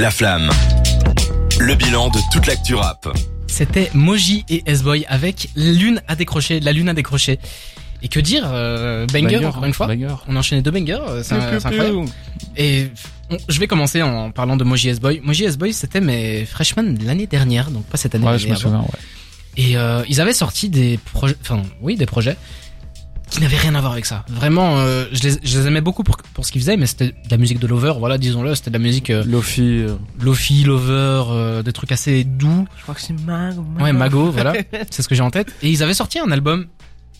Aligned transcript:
La 0.00 0.10
flamme. 0.10 0.48
Le 1.58 1.74
bilan 1.74 2.08
de 2.08 2.18
toute 2.32 2.46
l'actu 2.46 2.74
rap. 2.74 3.06
C'était 3.46 3.90
Moji 3.92 4.44
et 4.48 4.62
S-Boy 4.64 5.04
avec 5.08 5.48
Lune 5.56 6.00
à 6.08 6.16
décrocher, 6.16 6.60
la 6.60 6.72
Lune 6.72 6.88
à 6.88 6.94
décrocher. 6.94 7.38
Et 8.02 8.08
que 8.08 8.18
dire, 8.18 8.44
euh, 8.46 9.04
banger, 9.12 9.36
Banger, 9.36 9.44
encore 9.46 9.64
une 9.66 9.74
fois. 9.74 9.86
banger. 9.88 10.14
On 10.26 10.36
a 10.36 10.38
enchaîné 10.38 10.62
deux 10.62 10.70
bangers, 10.70 10.98
euh, 11.06 11.22
c'est 11.22 11.34
incroyable. 11.34 12.06
Et 12.56 12.86
on- 13.30 13.36
je 13.46 13.60
vais 13.60 13.66
commencer 13.66 14.00
en 14.00 14.30
parlant 14.30 14.56
de 14.56 14.64
Moji 14.64 14.88
S-Boy. 14.88 15.20
Moji 15.22 15.44
S-Boy, 15.44 15.74
c'était 15.74 16.00
mes 16.00 16.46
freshmen 16.46 16.94
de 16.96 17.04
l'année 17.04 17.26
dernière, 17.26 17.70
donc 17.70 17.84
pas 17.84 17.98
cette 17.98 18.14
année. 18.14 18.24
Ouais, 18.26 18.38
je 18.38 18.48
me 18.48 18.54
souviens, 18.54 18.80
ouais. 18.80 18.86
Et 19.58 19.76
euh, 19.76 20.02
ils 20.08 20.18
avaient 20.22 20.32
sorti 20.32 20.70
des 20.70 20.98
projets, 21.12 21.36
enfin 21.42 21.60
oui, 21.82 21.96
des 21.96 22.06
projets 22.06 22.36
qui 23.30 23.40
n'avaient 23.40 23.56
rien 23.56 23.74
à 23.74 23.80
voir 23.80 23.92
avec 23.92 24.06
ça. 24.06 24.24
Vraiment, 24.28 24.78
euh, 24.78 25.06
je, 25.12 25.22
les, 25.22 25.30
je 25.42 25.58
les 25.60 25.66
aimais 25.66 25.80
beaucoup 25.80 26.02
pour, 26.02 26.16
pour 26.34 26.44
ce 26.44 26.52
qu'ils 26.52 26.60
faisaient, 26.60 26.76
mais 26.76 26.86
c'était 26.86 27.08
de 27.08 27.30
la 27.30 27.36
musique 27.36 27.58
de 27.60 27.66
lover, 27.66 27.94
voilà, 27.98 28.18
disons-le, 28.18 28.54
c'était 28.54 28.70
de 28.70 28.76
la 28.78 28.82
musique 28.82 29.10
euh, 29.10 29.22
Lofi. 29.24 29.62
euh, 29.62 29.96
lofi, 30.20 30.64
lover, 30.64 31.24
euh, 31.30 31.62
des 31.62 31.72
trucs 31.72 31.92
assez 31.92 32.24
doux. 32.24 32.66
Je 32.76 32.82
crois 32.82 32.94
que 32.94 33.00
c'est 33.00 33.18
Mago. 33.24 33.64
Ouais, 33.78 33.92
Mago, 33.92 34.30
voilà, 34.30 34.52
c'est 34.90 35.02
ce 35.02 35.08
que 35.08 35.14
j'ai 35.14 35.22
en 35.22 35.30
tête. 35.30 35.54
Et 35.62 35.70
ils 35.70 35.82
avaient 35.82 35.94
sorti 35.94 36.18
un 36.18 36.30
album 36.30 36.66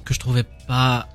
que 0.04 0.12
je 0.14 0.18
trouvais 0.18 0.44
pas 0.66 1.08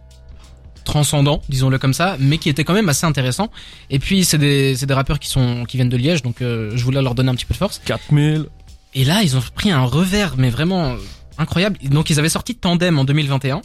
transcendant, 0.85 1.41
disons-le 1.49 1.77
comme 1.79 1.93
ça, 1.93 2.15
mais 2.19 2.37
qui 2.37 2.47
était 2.47 2.63
quand 2.63 2.73
même 2.75 2.89
assez 2.89 3.05
intéressant. 3.05 3.49
Et 3.89 3.99
puis 3.99 4.23
c'est 4.23 4.37
des 4.37 4.75
c'est 4.75 4.85
des 4.85 4.93
rappeurs 4.93 5.19
qui 5.19 5.29
sont 5.29 5.65
qui 5.65 5.77
viennent 5.77 5.89
de 5.89 5.97
Liège, 5.97 6.21
donc 6.21 6.41
euh, 6.41 6.71
je 6.75 6.83
voulais 6.83 7.01
leur 7.01 7.15
donner 7.15 7.29
un 7.31 7.35
petit 7.35 7.45
peu 7.45 7.53
de 7.53 7.57
force. 7.57 7.81
4000. 7.85 8.45
Et 8.93 9.03
là, 9.03 9.23
ils 9.23 9.35
ont 9.35 9.41
pris 9.55 9.71
un 9.71 9.83
revers, 9.83 10.35
mais 10.37 10.49
vraiment 10.49 10.95
incroyable. 11.37 11.77
Donc 11.89 12.09
ils 12.11 12.19
avaient 12.19 12.29
sorti 12.29 12.55
Tandem 12.55 12.97
en 12.99 13.03
2021. 13.03 13.61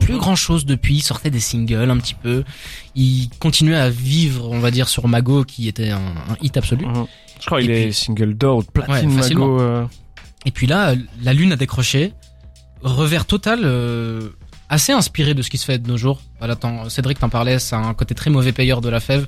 Plus 0.00 0.16
grand 0.18 0.36
chose 0.36 0.64
depuis, 0.64 0.96
ils 0.96 1.00
sortaient 1.02 1.30
des 1.30 1.40
singles 1.40 1.90
un 1.90 1.96
petit 1.98 2.14
peu. 2.14 2.44
Ils 2.94 3.28
continuaient 3.40 3.76
à 3.76 3.90
vivre, 3.90 4.48
on 4.50 4.58
va 4.60 4.70
dire, 4.70 4.88
sur 4.88 5.06
Mago, 5.08 5.44
qui 5.44 5.68
était 5.68 5.90
un, 5.90 5.98
un 5.98 6.36
hit 6.40 6.56
absolu. 6.56 6.86
Mhm. 6.86 7.06
Je 7.40 7.46
crois 7.46 7.60
qu'il 7.60 7.70
Et 7.70 7.82
est 7.82 7.84
puis- 7.86 7.94
single 7.94 8.34
d'or 8.34 8.58
ou 8.58 8.62
de 8.62 8.68
platine 8.70 9.10
Ouais. 9.10 9.28
Mago. 9.28 9.60
euh. 9.60 9.86
Et 10.46 10.50
puis 10.50 10.66
là, 10.66 10.94
la 11.22 11.32
lune 11.34 11.52
a 11.52 11.56
décroché. 11.56 12.12
Revers 12.82 13.26
total, 13.26 13.60
euh, 13.64 14.28
assez 14.68 14.92
inspiré 14.92 15.34
de 15.34 15.42
ce 15.42 15.50
qui 15.50 15.58
se 15.58 15.64
fait 15.64 15.78
de 15.78 15.88
nos 15.88 15.96
jours. 15.96 16.20
Voilà, 16.38 16.56
Cédric 16.88 17.18
t'en 17.18 17.28
parlait, 17.28 17.58
c'est 17.58 17.74
un 17.76 17.92
côté 17.94 18.14
très 18.14 18.30
mauvais 18.30 18.52
payeur 18.52 18.80
de 18.80 18.88
la 18.88 19.00
fève. 19.00 19.26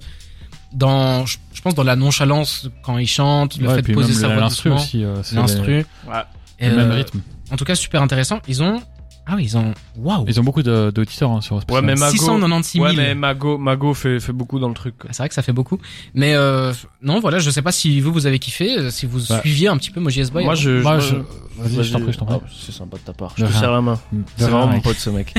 Dans, 0.72 1.26
je 1.26 1.36
je 1.52 1.62
pense 1.62 1.74
dans 1.74 1.82
la 1.82 1.96
nonchalance 1.96 2.68
quand 2.84 2.96
il 2.96 3.08
chante, 3.08 3.58
le 3.58 3.68
Ouais, 3.68 3.74
fait 3.74 3.82
de 3.82 3.92
poser 3.92 4.12
sa 4.14 4.28
voix 4.28 4.36
l'instru 4.36 4.70
aussi, 4.70 5.04
euh, 5.04 5.20
c'est 5.24 5.34
l'instru. 5.34 5.84
Ouais. 6.08 6.14
Et, 6.60 6.68
le 6.70 6.76
même 6.76 6.90
euh, 6.92 6.94
rythme. 6.94 7.20
En 7.50 7.56
tout 7.56 7.64
cas, 7.64 7.74
super 7.74 8.00
intéressant. 8.02 8.38
Ils 8.48 8.62
ont, 8.62 8.80
ah 9.26 9.34
oui, 9.36 9.44
ils 9.44 9.56
ont, 9.56 9.72
waouh, 9.96 10.24
Ils 10.26 10.40
ont 10.40 10.42
beaucoup 10.42 10.62
de- 10.62 10.90
d'auditeurs 10.90 11.30
hein, 11.30 11.40
sur 11.40 11.56
Ouais, 11.56 11.62
Spotify. 11.62 11.86
mais 11.86 11.94
Mago. 11.94 12.10
696 12.12 12.72
000. 12.80 12.84
Ouais, 12.84 12.92
mais 12.96 13.14
Mago, 13.14 13.58
Mago 13.58 13.94
fait, 13.94 14.18
fait 14.18 14.32
beaucoup 14.32 14.58
dans 14.58 14.68
le 14.68 14.74
truc. 14.74 14.96
quoi. 14.98 15.10
C'est 15.12 15.22
vrai 15.22 15.28
que 15.28 15.34
ça 15.34 15.42
fait 15.42 15.52
beaucoup. 15.52 15.78
Mais 16.14 16.34
euh, 16.34 16.72
non, 17.02 17.20
voilà, 17.20 17.38
je 17.38 17.48
sais 17.50 17.62
pas 17.62 17.72
si 17.72 18.00
vous 18.00 18.12
vous 18.12 18.26
avez 18.26 18.38
kiffé, 18.38 18.76
euh, 18.78 18.90
si 18.90 19.06
vous 19.06 19.20
Bah. 19.28 19.40
suiviez 19.40 19.68
un 19.68 19.76
petit 19.76 19.90
peu 19.90 20.00
Moji 20.00 20.20
S-Boy. 20.20 20.44
Moi, 20.44 20.54
je. 20.54 20.82
Moi, 20.82 20.98
je- 20.98 21.08
je- 21.08 21.16
Vas-y, 21.62 21.84
je 21.84 21.92
t'en 21.92 22.00
prie, 22.00 22.12
je 22.12 22.18
t'en 22.18 22.24
prie. 22.24 22.36
Ah, 22.42 22.48
c'est 22.58 22.72
sympa 22.72 22.96
de 22.96 23.02
ta 23.02 23.12
part. 23.12 23.30
De 23.34 23.40
Je 23.40 23.44
te 23.44 23.50
rien. 23.50 23.60
serre 23.60 23.72
la 23.72 23.80
main. 23.82 24.00
De 24.12 24.22
C'est 24.36 24.44
vraiment 24.44 24.66
mon 24.66 24.80
pote 24.80 24.96
ce 24.96 25.10
mec. 25.10 25.34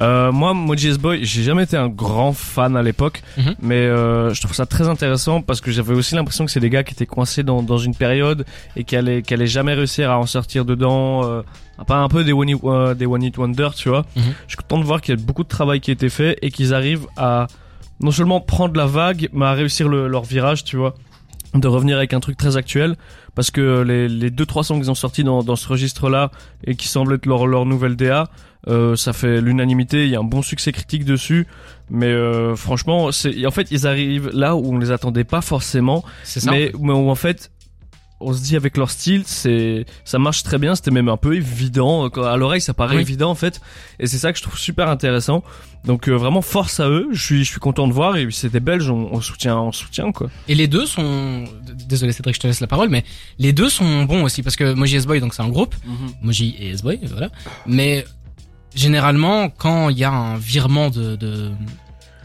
euh, 0.00 0.32
moi, 0.32 0.54
Moji 0.54 0.88
S-Boy, 0.88 1.24
j'ai 1.24 1.42
jamais 1.42 1.64
été 1.64 1.76
un 1.76 1.88
grand 1.88 2.32
fan 2.32 2.74
à 2.76 2.82
l'époque, 2.82 3.22
Mhm. 3.36 3.54
mais 3.60 3.74
euh, 3.76 4.32
je 4.32 4.40
trouve 4.40 4.54
ça 4.54 4.64
très 4.66 4.88
intéressant 4.88 5.42
parce 5.42 5.60
que 5.60 5.70
j'avais 5.70 5.94
aussi 5.94 6.14
l'impression 6.14 6.44
que 6.46 6.50
c'est 6.50 6.60
des 6.60 6.70
gars 6.70 6.84
qui 6.84 6.94
étaient 6.94 7.06
coincés 7.06 7.42
dans, 7.42 7.62
dans 7.62 7.78
une 7.78 7.94
période 7.94 8.46
et 8.76 8.84
qui 8.84 8.96
allaient, 8.96 9.20
qui 9.22 9.34
allaient 9.34 9.46
jamais 9.46 9.74
réussir 9.74 10.10
à 10.10 10.18
en 10.18 10.26
sortir 10.26 10.64
dedans. 10.64 11.24
Euh, 11.24 11.42
pas 11.86 11.96
un 11.98 12.08
peu 12.08 12.24
des 12.24 12.32
one, 12.32 12.48
hit, 12.48 12.58
euh, 12.64 12.94
des 12.94 13.06
one 13.06 13.22
hit 13.22 13.36
wonder, 13.38 13.68
tu 13.76 13.88
vois. 13.88 14.04
Mhm. 14.16 14.22
Je 14.46 14.48
suis 14.48 14.56
content 14.56 14.78
de 14.78 14.84
voir 14.84 15.00
qu'il 15.00 15.14
y 15.14 15.18
a 15.20 15.24
beaucoup 15.24 15.42
de 15.44 15.48
travail 15.48 15.80
qui 15.80 15.90
a 15.90 15.94
été 15.94 16.08
fait 16.08 16.38
et 16.42 16.50
qu'ils 16.50 16.74
arrivent 16.74 17.06
à 17.16 17.46
non 18.00 18.10
seulement 18.10 18.40
prendre 18.40 18.76
la 18.76 18.86
vague, 18.86 19.28
mais 19.32 19.46
à 19.46 19.52
réussir 19.52 19.88
le- 19.88 20.08
leur 20.08 20.22
virage, 20.24 20.64
tu 20.64 20.76
vois. 20.76 20.94
De 21.54 21.66
revenir 21.66 21.96
avec 21.96 22.12
un 22.12 22.20
truc 22.20 22.36
très 22.36 22.56
actuel. 22.56 22.96
Parce 23.34 23.50
que 23.50 23.80
les, 23.82 24.08
les 24.08 24.30
deux 24.30 24.44
trois 24.46 24.64
sons 24.64 24.78
qu'ils 24.78 24.90
ont 24.90 24.94
sortis 24.96 25.24
dans, 25.24 25.42
dans 25.42 25.56
ce 25.56 25.66
registre 25.68 26.10
là 26.10 26.30
et 26.64 26.74
qui 26.74 26.88
semblent 26.88 27.14
être 27.14 27.26
leur, 27.26 27.46
leur 27.46 27.64
nouvelle 27.66 27.96
DA 27.96 28.28
euh, 28.66 28.96
ça 28.96 29.12
fait 29.12 29.40
l'unanimité. 29.40 30.04
Il 30.04 30.10
y 30.10 30.16
a 30.16 30.18
un 30.18 30.24
bon 30.24 30.42
succès 30.42 30.72
critique 30.72 31.04
dessus. 31.04 31.46
Mais 31.88 32.06
euh, 32.08 32.54
franchement 32.56 33.12
c'est 33.12 33.46
en 33.46 33.50
fait 33.52 33.68
ils 33.70 33.86
arrivent 33.86 34.30
là 34.34 34.56
où 34.56 34.74
on 34.74 34.78
les 34.78 34.90
attendait 34.90 35.24
pas 35.24 35.40
forcément. 35.40 36.04
Mais, 36.50 36.72
mais 36.80 36.92
où 36.92 37.08
en 37.08 37.14
fait 37.14 37.50
on 38.20 38.32
se 38.32 38.42
dit 38.42 38.56
avec 38.56 38.76
leur 38.76 38.90
style 38.90 39.22
c'est 39.26 39.86
ça 40.04 40.18
marche 40.18 40.42
très 40.42 40.58
bien 40.58 40.74
c'était 40.74 40.90
même 40.90 41.08
un 41.08 41.16
peu 41.16 41.36
évident 41.36 42.10
Quand- 42.10 42.24
à 42.24 42.36
l'oreille 42.36 42.60
ça 42.60 42.74
paraît 42.74 42.96
Oui. 42.96 43.02
évident 43.02 43.30
en 43.30 43.34
fait. 43.36 43.60
Et 44.00 44.06
c'est 44.06 44.18
ça 44.18 44.32
que 44.32 44.38
je 44.38 44.42
trouve 44.42 44.58
super 44.58 44.88
intéressant. 44.88 45.42
Donc 45.84 46.08
euh, 46.08 46.12
vraiment 46.16 46.42
force 46.42 46.80
à 46.80 46.88
eux. 46.88 47.08
Je 47.12 47.22
suis 47.24 47.44
je 47.44 47.50
suis 47.50 47.60
content 47.60 47.86
de 47.86 47.92
voir. 47.92 48.16
Et 48.16 48.26
c'est 48.32 48.48
des 48.50 48.58
belges 48.60 48.90
on, 48.90 49.08
on 49.12 49.20
soutient 49.20 49.56
on 49.58 49.70
soutient 49.72 50.10
quoi. 50.10 50.28
Et 50.48 50.54
les 50.56 50.66
deux 50.66 50.84
sont, 50.86 51.44
désolé 51.88 52.12
Cédric, 52.12 52.34
je 52.34 52.40
te 52.40 52.46
laisse 52.48 52.60
la 52.60 52.66
parole, 52.66 52.88
mais 52.88 53.04
les 53.38 53.52
deux 53.52 53.68
sont 53.68 54.02
bons 54.04 54.24
aussi 54.24 54.42
parce 54.42 54.56
que 54.56 54.74
Moji 54.74 54.96
S-Boy, 54.96 55.20
donc 55.20 55.32
c'est 55.34 55.42
un 55.42 55.48
groupe, 55.48 55.74
Moji 56.22 56.56
et 56.58 56.70
S-Boy, 56.70 56.98
voilà. 57.10 57.30
Mais 57.66 58.04
généralement, 58.74 59.48
quand 59.48 59.88
il 59.90 59.98
y 59.98 60.04
a 60.04 60.10
un 60.12 60.36
virement 60.36 60.90
de, 60.90 61.16
de, 61.16 61.50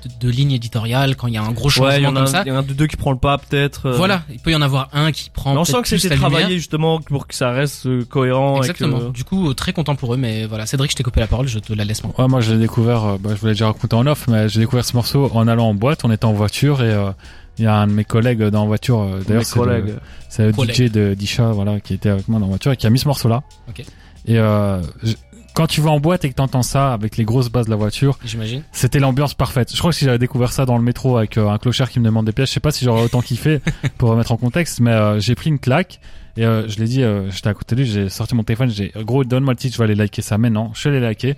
de, 0.06 0.28
de 0.28 0.32
ligne 0.32 0.52
éditoriale, 0.52 1.16
quand 1.16 1.28
il 1.28 1.34
y 1.34 1.38
a 1.38 1.44
un 1.44 1.52
gros 1.52 1.70
changement 1.70 1.90
Ouais, 1.90 2.00
il 2.00 2.04
y 2.04 2.08
en 2.08 2.12
a 2.12 2.14
comme 2.20 2.24
un, 2.24 2.28
ça, 2.28 2.44
il 2.46 2.50
y 2.50 2.52
en 2.52 2.56
a 2.56 2.60
un 2.60 2.64
de 2.64 2.74
deux 2.74 2.88
qui 2.88 2.96
prend 2.98 3.12
le 3.12 3.18
pas 3.18 3.38
peut-être. 3.38 3.88
euh. 3.88 3.96
voilà, 3.98 4.24
il 4.32 4.40
peut 4.40 4.52
y 4.52 4.56
en 4.56 4.62
avoir 4.62 4.90
un 4.94 5.12
qui 5.12 5.30
prend. 5.30 5.54
Mais 5.54 5.60
on 5.60 5.66
sent 5.66 5.82
que 5.82 5.88
c'était 5.88 6.10
la 6.10 6.16
lumière. 6.16 6.32
travaillé 6.32 6.58
justement 6.58 7.00
pour 7.00 7.28
que 7.28 7.36
ça 7.36 7.52
reste 7.52 7.86
euh, 7.86 8.04
cohérent. 8.06 8.58
Exactement. 8.58 8.98
Et 8.98 9.02
que... 9.02 9.12
Du 9.12 9.24
coup, 9.24 9.50
euh, 9.50 9.54
très 9.54 9.74
content 9.74 9.96
pour 9.96 10.14
eux, 10.14 10.18
mais 10.18 10.46
voilà, 10.46 10.66
Cédric, 10.66 10.92
je 10.92 10.96
t'ai 10.96 11.04
coupé 11.04 11.20
la 11.20 11.28
parole, 11.28 11.48
je 11.48 11.60
te 11.60 11.74
la 11.74 11.84
laisse. 11.86 12.02
Ouais, 12.18 12.28
moi, 12.28 12.42
je 12.42 12.54
l'ai 12.54 12.60
découvert, 12.60 13.04
euh, 13.04 13.18
bah, 13.20 13.32
je 13.34 13.40
vous 13.40 13.48
l'ai 13.48 13.54
déjà 13.54 13.68
raconté 13.68 13.96
en 13.96 14.06
off, 14.08 14.28
mais 14.28 14.50
j'ai 14.50 14.60
découvert 14.60 14.86
ce 14.86 14.96
morceau 14.96 15.30
en 15.34 15.48
allant 15.48 15.70
en 15.70 15.74
boîte, 15.74 16.04
on 16.06 16.12
était 16.12 16.26
en 16.26 16.34
voiture 16.34 16.82
et 16.84 16.92
euh, 16.92 17.12
il 17.58 17.66
y 17.66 17.68
a 17.68 17.76
un 17.76 17.88
de 17.88 17.94
mes 17.94 18.04
collègues 18.06 18.44
dans 18.44 18.62
la 18.62 18.68
voiture, 18.68 19.08
d'ailleurs, 19.28 19.44
c'est 19.46 19.60
le-. 20.46 20.54
DJ 20.74 20.92
de 20.92 21.14
d'Isha, 21.14 21.52
voilà, 21.52 21.80
qui 21.80 21.94
était 21.94 22.10
avec 22.10 22.28
moi 22.28 22.40
dans 22.40 22.48
la 22.48 22.50
voiture 22.50 22.72
et 22.72 22.78
qui 22.78 22.88
a 22.88 22.90
mis 22.90 22.98
ce 22.98 23.08
morceau-là. 23.08 23.44
Ok. 23.70 23.82
Et 24.26 24.40
euh, 24.40 24.82
quand 25.54 25.68
tu 25.68 25.82
vas 25.82 25.92
en 25.92 26.00
boîte 26.00 26.26
et 26.26 26.30
que 26.30 26.36
t'entends 26.36 26.64
ça 26.64 26.94
avec 26.94 27.18
les 27.18 27.26
grosses 27.26 27.50
basses 27.50 27.66
de 27.66 27.72
la 27.72 27.76
voiture, 27.76 28.18
J'imagine. 28.26 28.64
c'était 28.72 29.00
l'ambiance 29.00 29.34
parfaite. 29.34 29.72
Je 29.74 29.78
crois 29.78 29.92
que 29.92 29.98
si 29.98 30.06
j'avais 30.06 30.18
découvert 30.18 30.52
ça 30.52 30.66
dans 30.66 30.78
le 30.78 30.84
métro 30.84 31.18
avec 31.18 31.38
euh, 31.38 31.50
un 31.50 31.58
clochard 31.58 31.90
qui 31.90 32.00
me 32.00 32.06
demande 32.06 32.26
des 32.26 32.32
pièces, 32.32 32.50
je 32.50 32.54
sais 32.56 32.60
pas 32.60 32.72
si 32.72 32.86
j'aurais 32.86 33.04
autant 33.04 33.22
kiffé 33.22 33.62
pour 33.98 34.10
remettre 34.10 34.32
en 34.32 34.38
contexte, 34.38 34.80
mais 34.80 34.92
euh, 34.92 35.20
j'ai 35.20 35.36
pris 35.36 35.50
une 35.50 35.60
claque 35.60 36.00
et 36.38 36.46
euh, 36.46 36.68
je 36.68 36.80
l'ai 36.80 36.86
dit, 36.86 37.04
j'étais 37.30 37.50
à 37.50 37.54
côté 37.54 37.76
de 37.76 37.82
lui, 37.82 37.90
j'ai 37.90 38.10
sorti 38.10 38.34
mon 38.34 38.44
téléphone, 38.44 38.70
j'ai 38.70 38.92
gros 38.98 39.24
donne-moi 39.24 39.54
le 39.54 39.58
titre, 39.58 39.74
je 39.76 39.78
vais 39.78 39.84
aller 39.86 39.96
liker 39.96 40.22
ça. 40.24 40.38
Mais 40.40 40.50
non, 40.50 40.72
je 40.74 40.80
suis 40.80 40.90
allé 40.90 41.00
liker. 41.00 41.36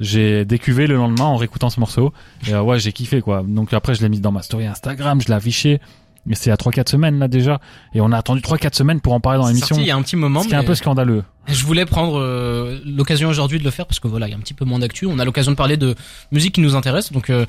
J'ai 0.00 0.46
décuvé 0.46 0.86
le 0.86 0.96
lendemain 0.96 1.26
en 1.26 1.36
réécoutant 1.36 1.68
ce 1.68 1.78
morceau 1.78 2.14
et 2.48 2.54
ouais, 2.56 2.78
j'ai 2.78 2.92
kiffé 2.92 3.20
quoi. 3.20 3.44
Donc 3.46 3.74
après, 3.74 3.94
je 3.94 4.00
l'ai 4.00 4.08
mis 4.08 4.18
dans 4.18 4.32
ma 4.32 4.40
story 4.40 4.66
Instagram, 4.66 5.20
je 5.20 5.28
l'ai 5.28 5.34
affiché. 5.34 5.78
Mais 6.26 6.34
c'est 6.34 6.46
il 6.46 6.48
y 6.50 6.52
a 6.52 6.56
3-4 6.56 6.90
semaines 6.90 7.18
là 7.18 7.28
déjà 7.28 7.60
et 7.94 8.00
on 8.00 8.12
a 8.12 8.18
attendu 8.18 8.40
3-4 8.42 8.74
semaines 8.76 9.00
pour 9.00 9.12
en 9.14 9.20
parler 9.20 9.38
dans 9.38 9.46
l'émission. 9.48 9.76
il 9.78 9.86
y 9.86 9.90
a 9.90 9.96
un 9.96 10.02
petit 10.02 10.16
moment. 10.16 10.42
Ce 10.42 10.48
qui 10.48 10.54
est 10.54 10.56
un 10.58 10.64
peu 10.64 10.74
scandaleux. 10.74 11.24
Je 11.48 11.64
voulais 11.64 11.86
prendre 11.86 12.18
euh, 12.20 12.78
l'occasion 12.84 13.28
aujourd'hui 13.30 13.58
de 13.58 13.64
le 13.64 13.70
faire 13.70 13.86
parce 13.86 14.00
que 14.00 14.06
voilà, 14.08 14.26
il 14.28 14.30
y 14.30 14.34
a 14.34 14.36
un 14.36 14.40
petit 14.40 14.54
peu 14.54 14.64
moins 14.66 14.78
d'actu. 14.78 15.06
On 15.06 15.18
a 15.18 15.24
l'occasion 15.24 15.50
de 15.50 15.56
parler 15.56 15.76
de 15.78 15.94
musique 16.30 16.54
qui 16.56 16.60
nous 16.60 16.76
intéresse, 16.76 17.10
donc 17.10 17.30
euh, 17.30 17.46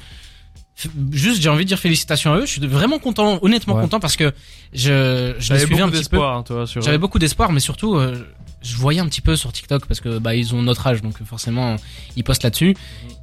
juste 1.11 1.41
j'ai 1.41 1.49
envie 1.49 1.63
de 1.65 1.67
dire 1.67 1.79
félicitations 1.79 2.33
à 2.33 2.37
eux. 2.37 2.45
Je 2.45 2.51
suis 2.51 2.65
vraiment 2.67 2.97
content, 2.99 3.39
honnêtement 3.41 3.75
Ouais. 3.75 3.81
content 3.81 3.99
parce 3.99 4.15
que 4.15 4.31
je 4.73 4.79
je 4.81 5.33
les 5.33 5.35
J'avais 5.39 5.65
suivais 5.65 5.81
un 5.81 5.87
beaucoup 5.87 5.91
petit 5.97 6.09
peu. 6.09 6.17
d'espoir, 6.17 6.37
hein. 6.49 6.65
J'avais 6.81 6.97
beaucoup 6.97 7.19
d'espoir, 7.19 7.51
mais 7.51 7.59
surtout 7.59 7.95
euh, 7.95 8.25
je 8.61 8.75
voyais 8.77 9.01
un 9.01 9.07
petit 9.07 9.21
peu 9.21 9.35
sur 9.35 9.51
TikTok 9.51 9.85
parce 9.85 9.99
que 9.99 10.17
bah 10.19 10.33
ils 10.35 10.55
ont 10.55 10.61
notre 10.61 10.87
âge, 10.87 11.01
donc 11.01 11.21
forcément 11.23 11.75
ils 12.15 12.23
postent 12.23 12.43
là-dessus. 12.43 12.75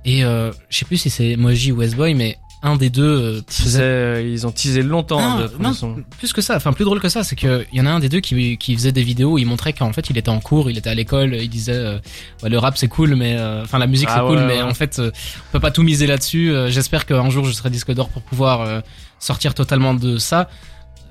Et 0.04 0.24
euh, 0.24 0.52
je 0.68 0.76
sais 0.78 0.84
plus 0.84 0.98
si 0.98 1.10
c'est 1.10 1.36
Moji 1.36 1.72
ou 1.72 1.82
S-Boy, 1.82 2.14
mais 2.14 2.36
un 2.62 2.76
des 2.76 2.90
deux 2.90 3.02
euh, 3.04 3.40
faisait 3.48 4.20
Teasé- 4.22 4.32
Ils 4.32 4.46
ont 4.46 4.50
teasé 4.50 4.82
longtemps. 4.82 5.38
de 5.38 5.46
toute 5.46 5.60
non, 5.60 5.68
façon. 5.70 5.96
plus 6.18 6.32
que 6.32 6.40
ça, 6.42 6.56
enfin 6.56 6.72
plus 6.72 6.84
drôle 6.84 7.00
que 7.00 7.08
ça, 7.08 7.22
c'est 7.22 7.36
que 7.36 7.64
il 7.72 7.78
y 7.78 7.80
en 7.80 7.86
a 7.86 7.90
un 7.90 8.00
des 8.00 8.08
deux 8.08 8.18
qui, 8.20 8.58
qui 8.58 8.74
faisait 8.74 8.90
des 8.92 9.02
vidéos 9.04 9.32
où 9.34 9.38
il 9.38 9.46
montrait 9.46 9.72
qu'en 9.72 9.92
fait 9.92 10.10
il 10.10 10.18
était 10.18 10.28
en 10.28 10.40
cours, 10.40 10.68
il 10.70 10.76
était 10.76 10.90
à 10.90 10.94
l'école, 10.94 11.34
il 11.36 11.48
disait 11.48 11.72
euh, 11.72 11.98
ouais, 12.42 12.48
le 12.50 12.58
rap 12.58 12.76
c'est 12.76 12.88
cool, 12.88 13.14
mais 13.14 13.36
euh, 13.38 13.62
enfin 13.62 13.78
la 13.78 13.86
musique 13.86 14.08
Ah 14.10 14.16
c'est 14.20 14.26
cool, 14.26 14.38
ouais, 14.38 14.46
mais 14.46 14.56
ouais. 14.56 14.62
en 14.62 14.74
fait 14.74 14.98
euh, 14.98 15.10
on 15.48 15.52
peut 15.52 15.60
pas 15.60 15.70
tout 15.70 15.82
miser 15.84 16.06
là-dessus. 16.08 16.50
Euh, 16.52 16.68
J'espère 16.70 17.06
qu'un 17.06 17.30
jour 17.30 17.44
je 17.44 17.52
serai 17.52 17.70
disque 17.70 17.92
d'or 17.92 18.08
pour 18.08 18.22
pouvoir 18.22 18.62
euh, 18.62 18.80
sortir 19.20 19.54
totalement 19.54 19.94
de 19.94 20.18
ça. 20.18 20.48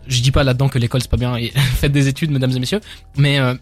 Je 0.08 0.22
dis 0.22 0.32
pas 0.32 0.44
là-dedans 0.44 0.68
que 0.70 0.80
l'école 0.80 1.02
c'est 1.02 1.10
pas 1.12 1.18
bien, 1.18 1.38
et 1.38 1.52
faites 1.76 1.92
des 1.94 2.08
études 2.10 2.32
mesdames 2.32 2.52
et 2.52 2.60
messieurs, 2.60 2.82
mais 3.16 3.40
euh, 3.40 3.54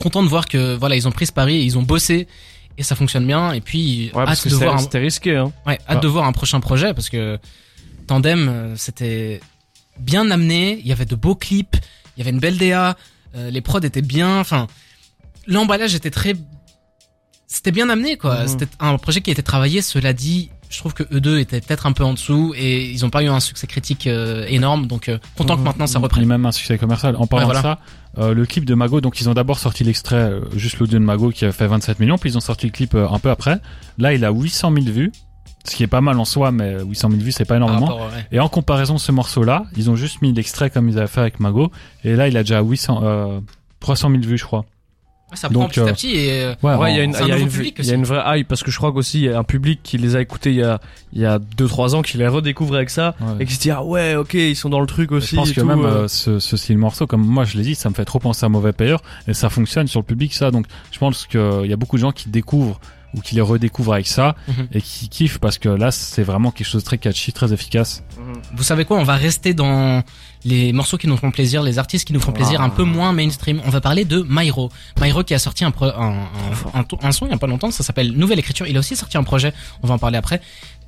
content 0.00 0.22
de 0.22 0.28
voir 0.28 0.46
que 0.46 0.76
voilà 0.76 0.94
ils 0.94 1.08
ont 1.08 1.12
pris 1.12 1.26
ce 1.26 1.32
pari, 1.32 1.62
ils 1.64 1.76
ont 1.78 1.82
bossé 1.82 2.28
et 2.78 2.82
ça 2.82 2.94
fonctionne 2.96 3.26
bien. 3.26 3.52
Et 3.52 3.60
puis 3.60 4.10
Ouais, 4.14 4.24
hâte 4.24 4.48
de 4.48 4.54
voir 4.54 4.74
un, 4.76 4.78
c'était 4.78 4.98
risqué. 4.98 5.36
Hein. 5.36 5.52
Ouais, 5.66 5.74
hâte 5.74 5.82
Ah. 5.88 5.96
de 5.96 6.08
voir 6.08 6.26
un 6.26 6.32
prochain 6.32 6.60
projet 6.60 6.92
parce 6.94 7.08
que 7.08 7.38
Tandem, 8.06 8.48
euh, 8.48 8.76
c'était 8.76 9.40
bien 9.98 10.30
amené. 10.30 10.78
Il 10.80 10.86
y 10.86 10.92
avait 10.92 11.06
de 11.06 11.16
beaux 11.16 11.34
clips, 11.34 11.76
il 12.16 12.20
y 12.20 12.22
avait 12.22 12.30
une 12.30 12.38
belle 12.40 12.58
DA, 12.58 12.96
euh, 13.34 13.50
les 13.50 13.60
prods 13.60 13.80
étaient 13.80 14.02
bien. 14.02 14.38
Enfin, 14.40 14.66
l'emballage 15.46 15.94
était 15.94 16.10
très, 16.10 16.34
c'était 17.46 17.72
bien 17.72 17.88
amené 17.88 18.16
quoi. 18.16 18.42
Mhm. 18.42 18.48
C'était 18.48 18.68
un 18.78 18.96
projet 18.98 19.20
qui 19.20 19.30
été 19.30 19.42
travaillé. 19.42 19.82
Cela 19.82 20.12
dit, 20.12 20.50
je 20.68 20.78
trouve 20.78 20.94
que 20.94 21.02
eux 21.12 21.20
deux 21.20 21.38
étaient 21.38 21.60
peut-être 21.60 21.86
un 21.86 21.92
peu 21.92 22.04
en 22.04 22.12
dessous 22.14 22.52
et 22.56 22.90
ils 22.90 23.04
ont 23.04 23.10
pas 23.10 23.22
eu 23.22 23.28
un 23.28 23.40
succès 23.40 23.66
critique 23.66 24.06
euh, 24.06 24.44
énorme. 24.48 24.86
Donc 24.86 25.08
euh, 25.08 25.18
content 25.36 25.54
que 25.54 25.60
Mhm. 25.60 25.64
maintenant 25.66 25.86
ça 25.86 25.98
Et 25.98 26.02
reprenne. 26.02 26.26
même 26.26 26.46
un 26.46 26.52
succès 26.52 26.78
commercial. 26.78 27.16
En 27.16 27.26
parlant 27.26 27.48
Ouais, 27.48 27.54
de 27.56 27.60
ça, 27.60 27.78
euh, 28.18 28.34
le 28.34 28.46
clip 28.46 28.64
de 28.64 28.74
Mago, 28.74 29.00
donc 29.00 29.20
ils 29.20 29.28
ont 29.28 29.34
d'abord 29.34 29.58
sorti 29.58 29.84
l'extrait, 29.84 30.32
juste 30.56 30.78
l'audio 30.78 30.98
de 30.98 31.04
Mago 31.04 31.30
qui 31.30 31.44
a 31.44 31.52
fait 31.52 31.66
27 31.66 32.00
millions, 32.00 32.18
puis 32.18 32.30
ils 32.30 32.36
ont 32.36 32.40
sorti 32.40 32.66
le 32.66 32.72
clip 32.72 32.94
un 32.94 33.18
peu 33.18 33.30
après. 33.30 33.58
Là, 33.98 34.12
il 34.14 34.24
a 34.24 34.30
800 34.30 34.72
000 34.72 34.86
vues. 34.86 35.12
Ce 35.68 35.74
qui 35.74 35.82
est 35.82 35.88
pas 35.88 36.00
mal 36.00 36.16
en 36.20 36.24
soi, 36.24 36.52
mais 36.52 36.76
800 36.84 37.10
000 37.10 37.22
vues, 37.22 37.32
c'est 37.32 37.44
pas 37.44 37.56
énormément. 37.56 37.86
rapport, 37.86 38.06
ouais. 38.06 38.26
Et 38.30 38.38
en 38.38 38.48
comparaison, 38.48 38.98
ce 38.98 39.10
morceau-là, 39.10 39.64
ils 39.76 39.90
ont 39.90 39.96
juste 39.96 40.22
mis 40.22 40.32
l'extrait 40.32 40.70
comme 40.70 40.88
ils 40.88 40.96
avaient 40.96 41.08
fait 41.08 41.20
avec 41.20 41.40
Mago. 41.40 41.72
Et 42.04 42.14
là, 42.14 42.28
il 42.28 42.36
a 42.36 42.44
déjà 42.44 42.60
800, 42.62 43.00
euh, 43.02 43.40
300 43.80 44.10
000 44.10 44.22
vues, 44.22 44.38
je 44.38 44.44
crois. 44.44 44.64
Ouais, 45.30 45.36
Ça 45.36 45.48
prend 45.48 45.60
Donc, 45.62 45.70
petit 45.70 45.80
euh, 45.80 45.86
à 45.86 45.92
petit 45.92 46.16
et 46.16 46.42
euh, 46.44 46.54
Ouais, 46.62 46.74
Ouais, 46.76 46.92
il 46.92 46.96
y 46.96 47.00
a 47.00 47.02
une, 47.02 47.12
c'est 47.12 47.22
un 47.22 47.26
il 47.26 47.28
y 47.30 47.32
a 47.32 47.36
une, 47.38 47.48
public 47.48 47.74
il 47.78 47.78
y 47.78 47.88
aussi. 47.88 47.90
a 47.90 47.94
une 47.96 48.04
vraie 48.04 48.38
hype 48.40 48.46
parce 48.46 48.62
que 48.62 48.70
je 48.70 48.76
crois 48.76 48.92
qu'aussi 48.92 49.18
il 49.18 49.24
y 49.24 49.28
a 49.28 49.36
un 49.38 49.42
public 49.42 49.80
qui 49.82 49.98
les 49.98 50.14
a 50.14 50.20
écoutés 50.20 50.50
il 50.50 50.56
y 50.56 50.62
a 50.62 50.80
il 51.12 51.20
y 51.20 51.26
a 51.26 51.40
deux 51.40 51.66
trois 51.66 51.96
ans 51.96 52.02
qui 52.02 52.16
les 52.16 52.28
redécouvre 52.28 52.76
avec 52.76 52.90
ça 52.90 53.16
ouais. 53.20 53.34
et 53.40 53.44
qui 53.46 53.54
se 53.54 53.58
dit 53.60 53.72
ah 53.72 53.82
ouais 53.82 54.14
ok 54.14 54.34
ils 54.34 54.54
sont 54.54 54.68
dans 54.68 54.78
le 54.80 54.86
truc 54.86 55.10
aussi. 55.10 55.30
je 55.30 55.36
pense 55.36 55.50
et 55.50 55.54
que 55.54 55.60
tout, 55.62 55.66
même 55.66 55.84
euh. 55.84 56.04
euh, 56.04 56.08
ce, 56.08 56.38
ce 56.38 56.56
style 56.56 56.78
morceau, 56.78 57.08
comme 57.08 57.26
moi 57.26 57.44
je 57.44 57.56
l'ai 57.56 57.64
dit, 57.64 57.74
ça 57.74 57.88
me 57.90 57.94
fait 57.94 58.04
trop 58.04 58.20
penser 58.20 58.46
à 58.46 58.48
Mauvais 58.48 58.72
Payeur 58.72 59.02
et 59.26 59.34
ça 59.34 59.50
fonctionne 59.50 59.88
sur 59.88 59.98
le 59.98 60.04
public 60.06 60.32
ça. 60.32 60.52
Donc 60.52 60.66
je 60.92 60.98
pense 61.00 61.26
qu'il 61.26 61.66
y 61.66 61.72
a 61.72 61.76
beaucoup 61.76 61.96
de 61.96 62.02
gens 62.02 62.12
qui 62.12 62.28
découvrent 62.28 62.78
ou 63.16 63.20
qui 63.20 63.34
les 63.34 63.40
redécouvrent 63.40 63.94
avec 63.94 64.06
ça 64.06 64.36
Mhm. 64.48 64.68
et 64.72 64.80
qui 64.82 65.08
kiffent 65.08 65.38
parce 65.38 65.58
que 65.58 65.68
là 65.68 65.90
c'est 65.90 66.22
vraiment 66.22 66.50
quelque 66.50 66.66
chose 66.68 66.82
de 66.82 66.86
très 66.86 66.98
catchy, 66.98 67.32
très 67.32 67.52
efficace. 67.52 68.02
Vous 68.54 68.62
savez 68.62 68.84
quoi 68.84 68.98
On 68.98 69.04
va 69.04 69.16
rester 69.16 69.54
dans 69.54 70.02
les 70.44 70.72
morceaux 70.72 70.96
qui 70.98 71.08
nous 71.08 71.16
font 71.16 71.30
plaisir, 71.30 71.62
les 71.62 71.78
artistes 71.78 72.06
qui 72.06 72.12
nous 72.12 72.20
font 72.20 72.32
plaisir, 72.32 72.60
Ah. 72.60 72.64
un 72.64 72.68
peu 72.70 72.84
moins 72.84 73.12
mainstream. 73.12 73.60
On 73.64 73.70
va 73.70 73.80
parler 73.80 74.04
de 74.04 74.24
Myro. 74.28 74.70
Myro 75.00 75.24
qui 75.24 75.34
a 75.34 75.38
sorti 75.38 75.64
un, 75.64 75.70
pro- 75.72 75.86
un, 75.86 76.28
un, 76.74 76.78
un, 76.80 76.84
to- 76.84 76.98
un 77.02 77.10
son 77.12 77.26
il 77.26 77.30
y 77.32 77.34
a 77.34 77.38
pas 77.38 77.46
longtemps, 77.46 77.70
ça 77.70 77.82
s'appelle 77.82 78.12
Nouvelle 78.12 78.38
Écriture. 78.38 78.66
Il 78.66 78.76
a 78.76 78.80
aussi 78.80 78.94
sorti 78.96 79.16
un 79.16 79.24
projet, 79.24 79.52
on 79.82 79.86
va 79.88 79.94
en 79.94 79.98
parler 79.98 80.18
après. 80.18 80.40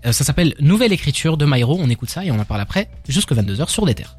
Euh, 0.06 0.12
ça 0.12 0.22
s'appelle 0.22 0.54
Nouvelle 0.60 0.92
Écriture 0.92 1.36
de 1.36 1.44
Myro. 1.46 1.76
On 1.80 1.88
écoute 1.90 2.10
ça 2.10 2.24
et 2.24 2.30
on 2.30 2.38
en 2.38 2.44
parle 2.44 2.60
après 2.60 2.88
jusque 3.08 3.32
22h 3.32 3.68
sur 3.68 3.84
des 3.86 3.94
terres. 3.94 4.16